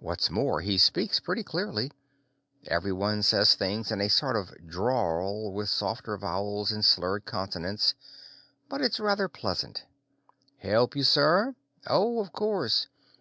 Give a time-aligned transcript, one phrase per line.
[0.00, 1.92] What's more, he speaks pretty clearly.
[2.66, 7.94] Everyone says things in a sort of drawl, with softer vowels and slurred consonants,
[8.68, 9.84] but it's rather pleasant.
[10.58, 11.54] "Help you, sir?
[11.86, 12.88] Oh, of course.